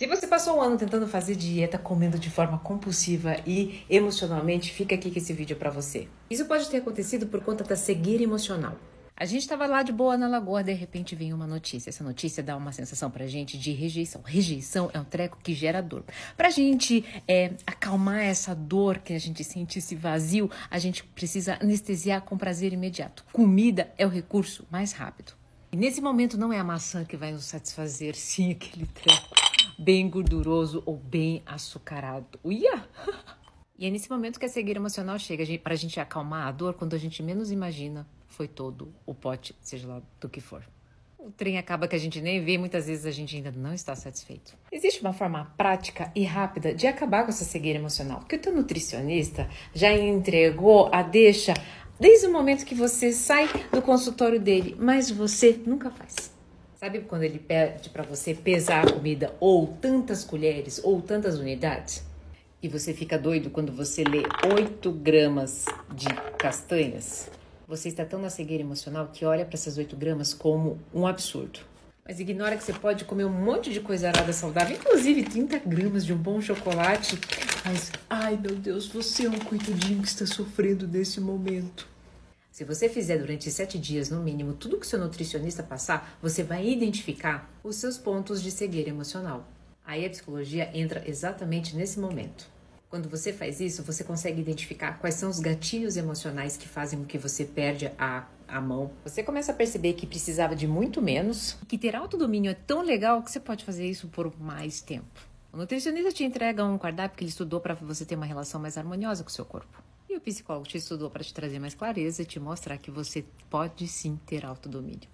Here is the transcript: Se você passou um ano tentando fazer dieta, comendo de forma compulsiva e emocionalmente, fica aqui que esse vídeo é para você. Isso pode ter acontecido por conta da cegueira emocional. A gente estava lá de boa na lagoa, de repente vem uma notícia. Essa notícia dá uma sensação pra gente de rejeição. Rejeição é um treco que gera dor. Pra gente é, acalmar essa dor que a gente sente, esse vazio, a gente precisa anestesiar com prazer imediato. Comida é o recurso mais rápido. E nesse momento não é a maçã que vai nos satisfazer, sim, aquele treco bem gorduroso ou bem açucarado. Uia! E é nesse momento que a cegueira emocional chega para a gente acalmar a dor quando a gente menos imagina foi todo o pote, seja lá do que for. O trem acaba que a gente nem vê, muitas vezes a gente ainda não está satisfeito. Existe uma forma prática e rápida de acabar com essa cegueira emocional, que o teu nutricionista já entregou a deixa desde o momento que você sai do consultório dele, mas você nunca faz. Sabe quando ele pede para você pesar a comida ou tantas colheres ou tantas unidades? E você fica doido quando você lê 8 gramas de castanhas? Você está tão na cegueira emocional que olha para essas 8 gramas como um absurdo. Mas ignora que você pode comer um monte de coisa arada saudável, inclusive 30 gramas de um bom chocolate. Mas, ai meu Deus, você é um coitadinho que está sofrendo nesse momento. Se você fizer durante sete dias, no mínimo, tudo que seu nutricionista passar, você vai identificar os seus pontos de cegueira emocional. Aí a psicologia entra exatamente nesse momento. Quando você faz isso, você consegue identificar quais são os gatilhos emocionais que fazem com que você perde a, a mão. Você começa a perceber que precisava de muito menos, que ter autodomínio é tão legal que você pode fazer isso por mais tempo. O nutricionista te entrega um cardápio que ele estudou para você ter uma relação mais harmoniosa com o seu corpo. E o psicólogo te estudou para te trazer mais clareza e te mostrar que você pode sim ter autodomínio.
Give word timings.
Se 0.00 0.06
você 0.06 0.26
passou 0.26 0.56
um 0.56 0.62
ano 0.62 0.78
tentando 0.78 1.06
fazer 1.06 1.36
dieta, 1.36 1.76
comendo 1.76 2.18
de 2.18 2.30
forma 2.30 2.58
compulsiva 2.58 3.36
e 3.46 3.84
emocionalmente, 3.90 4.72
fica 4.72 4.94
aqui 4.94 5.10
que 5.10 5.18
esse 5.18 5.34
vídeo 5.34 5.54
é 5.54 5.58
para 5.58 5.68
você. 5.68 6.08
Isso 6.30 6.46
pode 6.46 6.70
ter 6.70 6.78
acontecido 6.78 7.26
por 7.26 7.44
conta 7.44 7.64
da 7.64 7.76
cegueira 7.76 8.22
emocional. 8.22 8.78
A 9.14 9.26
gente 9.26 9.42
estava 9.42 9.66
lá 9.66 9.82
de 9.82 9.92
boa 9.92 10.16
na 10.16 10.26
lagoa, 10.26 10.64
de 10.64 10.72
repente 10.72 11.14
vem 11.14 11.34
uma 11.34 11.46
notícia. 11.46 11.90
Essa 11.90 12.02
notícia 12.02 12.42
dá 12.42 12.56
uma 12.56 12.72
sensação 12.72 13.10
pra 13.10 13.26
gente 13.26 13.58
de 13.58 13.72
rejeição. 13.72 14.22
Rejeição 14.24 14.90
é 14.94 14.98
um 14.98 15.04
treco 15.04 15.36
que 15.42 15.52
gera 15.52 15.82
dor. 15.82 16.02
Pra 16.34 16.48
gente 16.48 17.04
é, 17.28 17.52
acalmar 17.66 18.20
essa 18.20 18.54
dor 18.54 19.00
que 19.00 19.12
a 19.12 19.20
gente 19.20 19.44
sente, 19.44 19.80
esse 19.80 19.94
vazio, 19.94 20.50
a 20.70 20.78
gente 20.78 21.04
precisa 21.04 21.58
anestesiar 21.60 22.22
com 22.22 22.38
prazer 22.38 22.72
imediato. 22.72 23.22
Comida 23.34 23.92
é 23.98 24.06
o 24.06 24.08
recurso 24.08 24.66
mais 24.70 24.92
rápido. 24.92 25.34
E 25.70 25.76
nesse 25.76 26.00
momento 26.00 26.38
não 26.38 26.50
é 26.50 26.58
a 26.58 26.64
maçã 26.64 27.04
que 27.04 27.18
vai 27.18 27.32
nos 27.32 27.44
satisfazer, 27.44 28.16
sim, 28.16 28.52
aquele 28.52 28.86
treco 28.86 29.39
bem 29.80 30.08
gorduroso 30.08 30.82
ou 30.84 30.96
bem 30.96 31.42
açucarado. 31.46 32.38
Uia! 32.44 32.86
E 33.78 33.86
é 33.86 33.90
nesse 33.90 34.10
momento 34.10 34.38
que 34.38 34.44
a 34.44 34.48
cegueira 34.48 34.78
emocional 34.78 35.18
chega 35.18 35.42
para 35.58 35.72
a 35.72 35.76
gente 35.76 35.98
acalmar 35.98 36.46
a 36.46 36.52
dor 36.52 36.74
quando 36.74 36.94
a 36.94 36.98
gente 36.98 37.22
menos 37.22 37.50
imagina 37.50 38.06
foi 38.28 38.46
todo 38.46 38.94
o 39.04 39.14
pote, 39.14 39.54
seja 39.60 39.88
lá 39.88 40.02
do 40.20 40.28
que 40.28 40.40
for. 40.40 40.62
O 41.18 41.30
trem 41.30 41.58
acaba 41.58 41.86
que 41.86 41.96
a 41.96 41.98
gente 41.98 42.20
nem 42.20 42.42
vê, 42.42 42.56
muitas 42.56 42.86
vezes 42.86 43.04
a 43.04 43.10
gente 43.10 43.36
ainda 43.36 43.50
não 43.50 43.74
está 43.74 43.94
satisfeito. 43.94 44.56
Existe 44.72 45.02
uma 45.02 45.12
forma 45.12 45.52
prática 45.56 46.10
e 46.14 46.24
rápida 46.24 46.72
de 46.72 46.86
acabar 46.86 47.24
com 47.24 47.28
essa 47.28 47.44
cegueira 47.44 47.78
emocional, 47.78 48.20
que 48.20 48.36
o 48.36 48.38
teu 48.38 48.54
nutricionista 48.54 49.48
já 49.74 49.92
entregou 49.92 50.88
a 50.92 51.02
deixa 51.02 51.52
desde 51.98 52.26
o 52.26 52.32
momento 52.32 52.64
que 52.64 52.74
você 52.74 53.12
sai 53.12 53.46
do 53.70 53.82
consultório 53.82 54.40
dele, 54.40 54.74
mas 54.78 55.10
você 55.10 55.60
nunca 55.66 55.90
faz. 55.90 56.39
Sabe 56.80 57.00
quando 57.00 57.24
ele 57.24 57.38
pede 57.38 57.90
para 57.90 58.02
você 58.02 58.32
pesar 58.32 58.88
a 58.88 58.90
comida 58.90 59.36
ou 59.38 59.66
tantas 59.66 60.24
colheres 60.24 60.80
ou 60.82 61.02
tantas 61.02 61.38
unidades? 61.38 62.02
E 62.62 62.68
você 62.68 62.94
fica 62.94 63.18
doido 63.18 63.50
quando 63.50 63.70
você 63.70 64.02
lê 64.02 64.22
8 64.50 64.90
gramas 64.90 65.66
de 65.94 66.06
castanhas? 66.38 67.30
Você 67.68 67.90
está 67.90 68.02
tão 68.06 68.18
na 68.18 68.30
cegueira 68.30 68.64
emocional 68.64 69.10
que 69.12 69.26
olha 69.26 69.44
para 69.44 69.56
essas 69.56 69.76
8 69.76 69.94
gramas 69.94 70.32
como 70.32 70.78
um 70.94 71.06
absurdo. 71.06 71.60
Mas 72.02 72.18
ignora 72.18 72.56
que 72.56 72.64
você 72.64 72.72
pode 72.72 73.04
comer 73.04 73.26
um 73.26 73.44
monte 73.44 73.70
de 73.70 73.80
coisa 73.80 74.08
arada 74.08 74.32
saudável, 74.32 74.74
inclusive 74.74 75.24
30 75.24 75.58
gramas 75.58 76.06
de 76.06 76.14
um 76.14 76.16
bom 76.16 76.40
chocolate. 76.40 77.18
Mas, 77.62 77.92
ai 78.08 78.38
meu 78.38 78.56
Deus, 78.56 78.88
você 78.88 79.26
é 79.26 79.28
um 79.28 79.38
coitadinho 79.38 80.00
que 80.00 80.08
está 80.08 80.24
sofrendo 80.24 80.88
nesse 80.88 81.20
momento. 81.20 81.86
Se 82.50 82.64
você 82.64 82.88
fizer 82.88 83.18
durante 83.18 83.50
sete 83.50 83.78
dias, 83.78 84.10
no 84.10 84.22
mínimo, 84.22 84.54
tudo 84.54 84.78
que 84.78 84.86
seu 84.86 84.98
nutricionista 84.98 85.62
passar, 85.62 86.18
você 86.20 86.42
vai 86.42 86.68
identificar 86.68 87.48
os 87.62 87.76
seus 87.76 87.96
pontos 87.96 88.42
de 88.42 88.50
cegueira 88.50 88.90
emocional. 88.90 89.46
Aí 89.84 90.04
a 90.04 90.10
psicologia 90.10 90.70
entra 90.74 91.02
exatamente 91.08 91.76
nesse 91.76 92.00
momento. 92.00 92.48
Quando 92.88 93.08
você 93.08 93.32
faz 93.32 93.60
isso, 93.60 93.84
você 93.84 94.02
consegue 94.02 94.40
identificar 94.40 94.98
quais 94.98 95.14
são 95.14 95.30
os 95.30 95.38
gatilhos 95.38 95.96
emocionais 95.96 96.56
que 96.56 96.66
fazem 96.66 96.98
com 96.98 97.04
que 97.04 97.18
você 97.18 97.44
perde 97.44 97.88
a, 97.96 98.26
a 98.48 98.60
mão. 98.60 98.90
Você 99.04 99.22
começa 99.22 99.52
a 99.52 99.54
perceber 99.54 99.92
que 99.92 100.04
precisava 100.04 100.56
de 100.56 100.66
muito 100.66 101.00
menos, 101.00 101.56
que 101.68 101.78
ter 101.78 101.94
autodomínio 101.94 102.50
é 102.50 102.54
tão 102.54 102.82
legal 102.82 103.22
que 103.22 103.30
você 103.30 103.38
pode 103.38 103.64
fazer 103.64 103.86
isso 103.86 104.08
por 104.08 104.36
mais 104.40 104.80
tempo. 104.80 105.29
O 105.52 105.56
nutricionista 105.56 106.12
te 106.12 106.22
entrega 106.22 106.64
um 106.64 106.78
cardápio 106.78 107.18
que 107.18 107.24
ele 107.24 107.30
estudou 107.30 107.60
para 107.60 107.74
você 107.74 108.04
ter 108.04 108.14
uma 108.14 108.24
relação 108.24 108.60
mais 108.60 108.78
harmoniosa 108.78 109.24
com 109.24 109.30
o 109.30 109.32
seu 109.32 109.44
corpo. 109.44 109.82
E 110.08 110.16
o 110.16 110.20
psicólogo 110.20 110.66
te 110.66 110.78
estudou 110.78 111.10
para 111.10 111.24
te 111.24 111.34
trazer 111.34 111.58
mais 111.58 111.74
clareza 111.74 112.22
e 112.22 112.26
te 112.26 112.38
mostrar 112.38 112.78
que 112.78 112.90
você 112.90 113.24
pode 113.48 113.88
sim 113.88 114.16
ter 114.26 114.46
autodomínio. 114.46 115.08